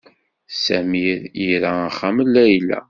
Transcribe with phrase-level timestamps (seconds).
[0.63, 1.05] Sami
[1.49, 2.77] ira axxam n Layla.